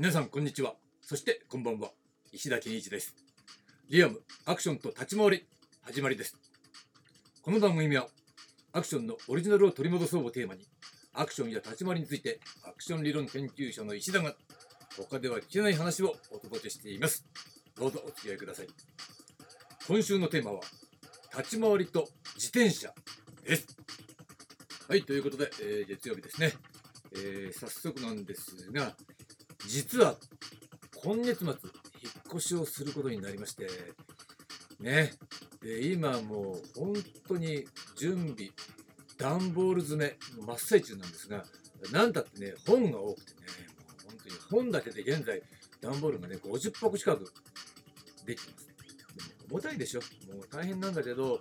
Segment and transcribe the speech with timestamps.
[0.00, 0.76] 皆さんこんにちは。
[1.02, 1.90] そしてこんばんは。
[2.32, 3.14] 石田健一です。
[3.90, 5.46] リアムアクションと立ち回り
[5.82, 6.38] 始まりです。
[7.42, 8.06] この番組は
[8.72, 10.62] アクションのオリジナルを取り戻そうをテーマに
[11.12, 14.34] アクションや立ち回りについてアクション理論研究者の石田が
[14.96, 17.26] 他では聞けない話をお届けしています。
[17.76, 18.68] どうぞお付き合いください。
[19.86, 20.60] 今週のテーマは
[21.36, 22.90] 立ち回りと自転車
[23.44, 23.76] です。
[24.88, 26.54] はいということで、えー月曜日ですね、
[27.12, 28.96] えー早速なんですが
[29.66, 30.16] 実は
[31.02, 31.56] 今月末引っ
[32.36, 33.68] 越しをすることになりまして
[34.80, 35.12] ね。
[35.62, 36.94] で今もう本
[37.28, 37.64] 当に
[37.98, 38.50] 準備
[39.18, 41.44] 段ボール詰め真っ最中なんですが
[41.92, 43.40] なんだってね本が多くてね
[43.76, 45.42] もう本当に本だけで現在
[45.80, 47.32] 段ボールがね50箱近く
[48.26, 48.66] できてます。
[48.68, 50.00] でも重たいでしょ。
[50.32, 51.40] もう大変なんだけど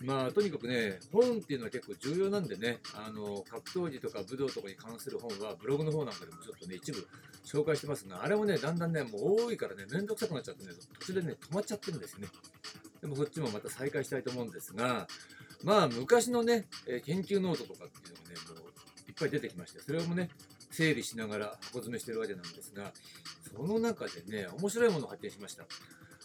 [0.00, 7.06] まあとにかくね本っていうのは結構重要なんでねあの格闘技とか武道とかに関する本はブログの方なんかでもちょっとね一部
[7.44, 12.28] 紹介してますがあれもねだんだんねもう多いからねめんどくさくなっちゃってね途中でね止まっちゃってるんですよね。
[13.00, 15.06] でもそっちもまた再開したいと思うんですが
[15.62, 16.66] まあ昔のね
[17.04, 20.30] 研究ノートとかっていうのがねもういっぱい出てきましてそれもね
[20.70, 22.92] 整理しながら箱詰めしてるわけなんですが
[23.56, 25.64] その中でね面白いものを発見しました。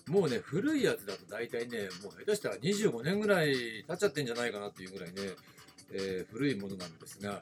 [0.10, 5.16] もうね、古いやつだと大体ね、もう下手したら25年ぐらい経っちゃってんじゃないかなっていうぐらいね、
[5.94, 7.40] えー古いものなんですが、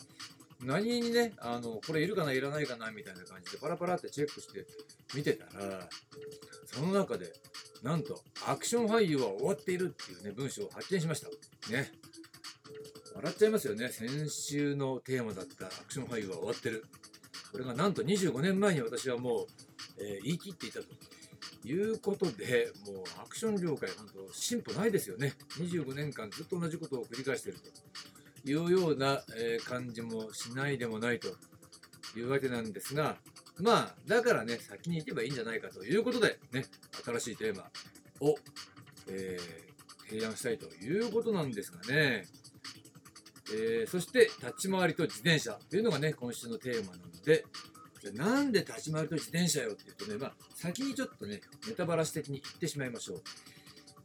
[0.64, 4.66] 何にね、あの、これいるかな、いらないかな、みたいな感じでパラパラってチェックして
[5.16, 5.88] 見てたら、
[6.66, 7.32] その中で、
[7.84, 11.30] なんと、アクション俳優は終わっているっていうね、文章を発見しました。
[11.72, 11.92] ね。
[13.16, 13.90] 笑っちゃいますよね。
[13.90, 16.86] 先週のテーマだったアクション俳優は終わってる。
[17.52, 19.48] これがなんと25年前に私はもう、
[20.00, 20.86] えー言い切っていたと。
[21.68, 25.34] いうことで、もうアクション業界、本当、進歩ないですよね。
[25.60, 27.70] 25年間ずっと同じことを繰り返していると。
[28.50, 31.36] いうような、え感じもしないでもないと。
[32.16, 33.18] いうわけなんですが、
[33.60, 36.66] まあ、だからね、先に行けばいいんじゃないかということで、ね、
[37.06, 37.70] 新しいテーマ
[38.22, 38.36] を、
[39.08, 39.68] えー
[40.08, 42.26] 提案したいということなんですがね、
[43.54, 47.46] えーそして、立ち回りと自転車というのがね、今週のテーマなので、
[48.12, 49.72] なんで立ち回りと自転車よ？
[49.72, 53.22] って言うとね、まあ、先にちょっとね、ネタバラシ的に言ってしまいましょう。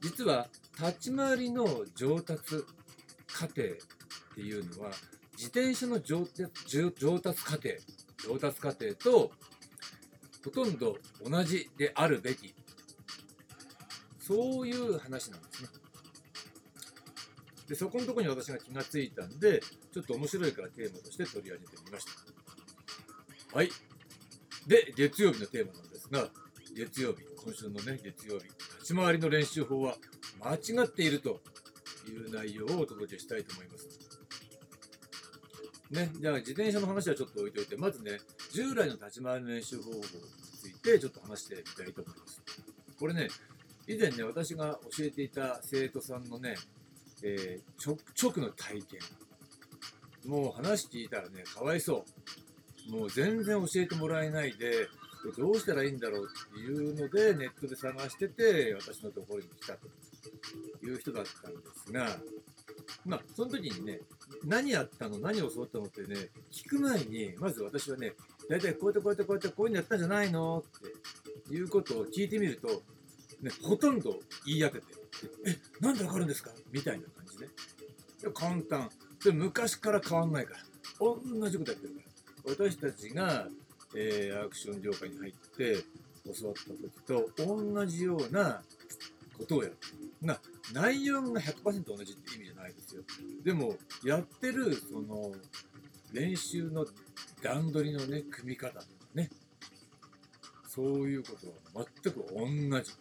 [0.01, 0.49] 実は、
[0.79, 2.65] 立ち回りの上達
[3.33, 3.55] 過程っ
[4.35, 4.91] ていうのは、
[5.37, 6.47] 自転車の上達
[6.99, 7.71] 上達過程、
[8.29, 9.33] 上達過程と、
[10.45, 12.55] ほとんど同じであるべき。
[14.19, 15.69] そういう話なんですね。
[17.69, 19.61] で、そこのところに私が気がついたんで、
[19.93, 23.57] ちょっと面白いからテーマとして取り上げてみました。
[23.57, 23.71] はい。
[24.67, 26.29] で、月曜日のテーマなんですが、
[26.75, 28.45] 月曜日、今週のね、月曜日、
[28.79, 29.97] 立ち回りの練習法は
[30.41, 31.41] 間違っていると
[32.09, 33.99] いう内容をお届けしたいと思います。
[35.91, 38.19] ね、じゃあ自転車の話はちょっと置いといて、まずね、
[38.53, 42.43] 従来の立ち回りの練習方法についてちょっと話してみたいと思います。
[42.99, 43.29] これね、
[43.87, 46.57] 以前ね、私が教えていた生徒さんのね、
[47.23, 49.01] えー直直の体験。
[50.25, 52.52] もう話聞いたらね、かわいそう。
[52.91, 54.89] もう全然教えてもらえないで、
[55.39, 59.87] どうしたらいいんだろうっていうので、ネットで探してて、私のところに来たと
[60.85, 62.19] いう人だったんですが、
[63.05, 64.01] まあ、その時にね、
[64.45, 68.15] 何やったの何を教わったのってね、聞く前に、まず私はね、
[68.51, 70.65] 大体こうやってこうやってこうやってこういうのやったんじゃないの？
[70.67, 72.83] っていうことを聞いてみると、
[73.41, 74.85] ね、ほとんど言い当てて、
[75.47, 76.51] え、なんでわかるんですか？
[76.73, 77.45] みたいな感じで。
[77.45, 77.49] い
[78.25, 78.91] や簡単。
[79.21, 80.61] それ昔から変わんないから。
[80.99, 81.17] 同
[81.49, 82.12] じことやってるから。
[82.45, 83.49] 私たちが、
[83.95, 85.85] えーアクション業界に入って
[86.25, 88.63] 教わった時と同じような
[89.39, 89.77] ことをやる。
[90.21, 90.39] な
[90.73, 93.03] 内容が100%同じって意味じゃないですよ。
[93.45, 95.33] でも、やってる、その、
[96.13, 96.87] 練習の
[97.43, 99.31] 段取りのね、組み方とかね、
[100.69, 101.33] そういうこ
[101.73, 102.25] とは全く
[102.71, 102.93] 同じ。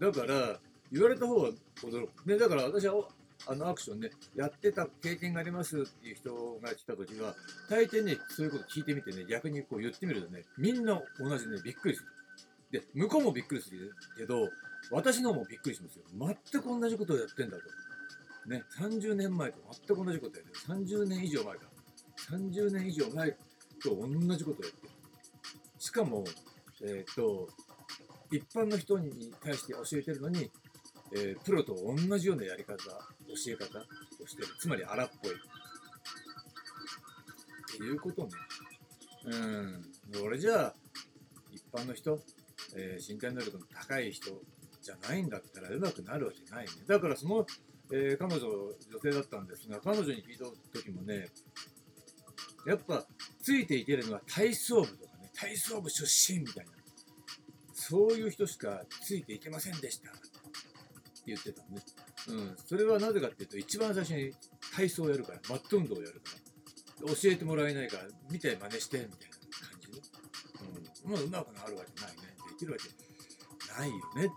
[0.00, 0.58] だから、
[0.90, 1.50] 言われた方は
[1.82, 2.26] 驚く。
[2.26, 3.08] ね、だから私は、
[3.46, 7.34] あのアクションね、やってた経験がありますっていう人が来た時は、
[7.68, 12.08] 大抵ね、そういうこと聞いてみてね、逆にこう言ってみるとね、みんな同じでね、びっくりする。
[12.80, 14.48] で、向こうもびっくりするけど、
[14.90, 16.04] 私の方もびっくりしますよ。
[16.52, 17.62] 全く同じことをやってんだと。
[18.48, 20.80] ね、30年前と全く同じことやってる。
[20.82, 21.60] 30年以上前か。
[22.30, 23.30] 30年以上前
[23.82, 24.92] と同じことをやってる。
[25.78, 26.24] しかも、
[26.82, 27.48] えっ、と、
[28.30, 30.50] 一般の人に対して教えてるのに、
[31.16, 32.76] えープロと同じようなやり方、
[33.34, 33.78] 教え方
[34.22, 34.48] をしてる。
[34.58, 35.32] つまり荒っぽい。
[35.32, 35.36] っ
[37.76, 38.30] ていうことね。
[39.26, 39.84] うん。
[40.24, 40.74] 俺じゃあ、
[41.52, 42.20] 一般の人、
[42.76, 44.30] えー身体能力の高い人
[44.82, 46.70] じゃないんだったら上手くなるわけないね。
[46.86, 47.46] だからその、
[47.92, 51.28] えー彼女、女性だったんですが、彼女に聞いた時もね、
[52.66, 53.04] やっぱ
[53.42, 56.72] ついていけるのは体操部とかね、体操部出身みたいな
[57.86, 60.20] そういう人しかついていけませんでしたって
[61.26, 61.82] 言ってたのね、
[62.28, 64.32] うん、それはなぜかっていうと一番最初に
[64.74, 66.44] 体操をやるからマット運動をやるから。
[67.06, 69.36] 教えてもらえないから見て真似してみたいな
[69.68, 69.98] 感じで、
[71.04, 72.22] うん、まあうまくなるわけないね。
[72.50, 74.30] できるわけないよねっていう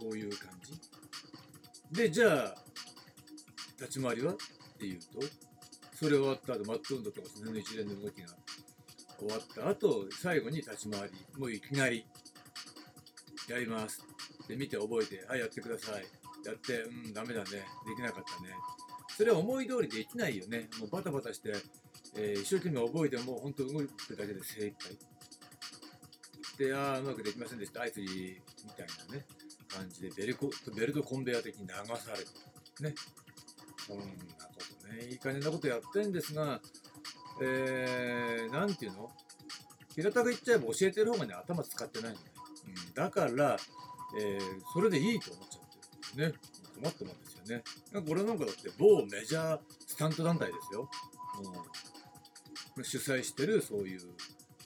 [0.00, 1.96] そういう感じ。
[1.96, 2.54] でじゃあ
[3.78, 4.36] 立ち回りはっ
[4.78, 5.06] ていうと
[5.94, 8.28] それ終わった後マット運動とかその一連の動きが
[9.18, 11.10] 終わった後最後に立ち回り。
[11.38, 12.06] もういきなり
[13.48, 14.02] やります。
[14.48, 16.19] で見て覚えてはいやってください
[16.50, 17.50] やってうんダメだね。
[17.50, 18.50] できなかったね。
[19.16, 20.68] それは思い通りできないよね。
[20.78, 21.52] もうバタバタして、
[22.16, 24.98] えー一生懸命覚えても本当動くだけで精一杯。
[26.58, 27.82] でああうまくできませんでした。
[27.82, 28.06] あいつみ
[28.76, 29.24] たいなね
[29.68, 32.94] 感じでベルコベルトコンベヤー的に流されてね。
[33.86, 34.10] そんなこ
[34.82, 35.06] とね。
[35.10, 36.60] いい加減なことやってんですが
[37.42, 39.10] えー、なんていうの？
[39.94, 42.24] 平たく言っちゃえば教えてる方がね頭使ってないのね、
[42.86, 43.56] うん、だから、
[44.18, 44.40] えー
[44.72, 45.48] それでいいと思っ
[46.16, 46.32] ね
[46.74, 47.62] 困ったもんですよね。
[47.92, 50.90] なんか俺なんかだって某メジャースタント団体ですよ、
[52.76, 54.00] うん、主催してるそういう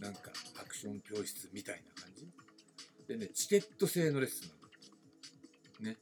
[0.00, 0.30] なんか
[0.60, 2.28] アクション教室みたいな感じ。
[3.06, 4.48] でねチケット制のレッスン。
[5.84, 5.96] なのね。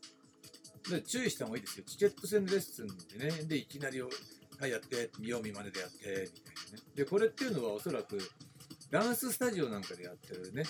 [0.90, 1.84] で注意した方がいいですよ。
[1.86, 2.86] チケット制のレッスン
[3.18, 4.08] でねでいきなりは
[4.66, 6.84] いやって見よう見まねでやってみたいなね。
[6.94, 8.18] でこれっていうのはおそらく
[8.90, 10.64] ダンススタジオなんかでやってるね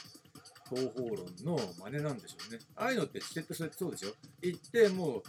[0.77, 2.59] 方法論の真似なんでしょうね。
[2.77, 4.15] ああいうのってチケット制ってそうでしょ？
[4.43, 5.23] 行ってもう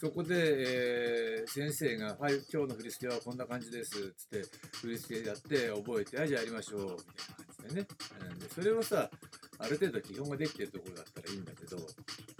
[0.00, 4.44] そこで、えー先生が「はい今日の振り付けはこんな感じです」つって
[4.82, 7.86] 振り付けやって覚えて「はいじゃあやりましょう」みたいな感じでね、
[8.30, 9.10] うんでそれはさ
[9.58, 11.84] ある程度基本ができてるところだったらいいんだけどこ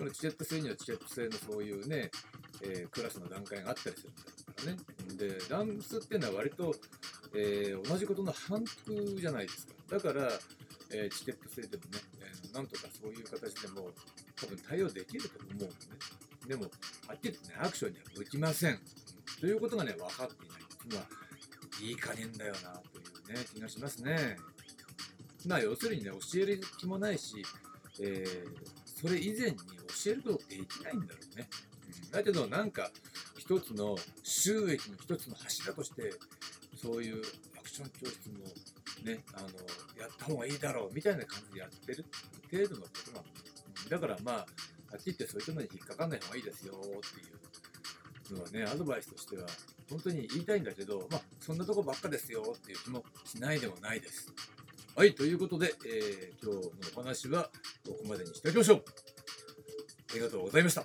[0.05, 2.11] のチケット制にはチケット制のそういうね、
[2.63, 4.33] えークラスの段階があったりするんだか
[5.17, 5.39] らね。
[5.39, 6.75] でダンスっていうのは割と、
[7.35, 9.75] えー同じことの反復じゃないですか。
[9.89, 10.33] だから、
[10.93, 11.99] えーチケット制でもね、
[12.53, 13.91] なんとかそういう形でも
[14.37, 15.75] 多分対応できると思うのね。
[16.47, 16.63] でも
[17.07, 18.79] はっきり言ってねアクションには向きません、
[19.41, 20.63] ということがね分かっていない。
[20.63, 21.07] っていうのは
[21.83, 23.03] いい加減だよなとい
[23.33, 24.37] うね気がしますね。
[25.47, 27.43] まあ要するにね教える気もないし、
[28.01, 31.49] えーそれ以前に教えることできないんだろうね、
[32.13, 32.91] だけどなんか
[33.39, 36.13] 一つの収益の一つの柱として
[36.77, 37.23] そういう
[37.59, 38.45] アクション教室も
[39.05, 39.49] ねあの
[39.99, 42.05] やった方がいいだろうみたいな感じでやってる
[42.51, 43.51] 程度のことなの、うん
[43.89, 44.45] だからまあは
[44.97, 49.47] っきり言ってそういうのに引っかかんない方がいいですよっていうのはねアドバイスとしては
[49.89, 54.33] 本当に言いたいんだけどまあそんなとこばっかですよっていう気もしないでもないです。
[54.97, 57.45] はいということで、えー今日のお話は
[57.87, 58.85] ここまでにしておきましょう。
[60.11, 60.85] ありがとうございました。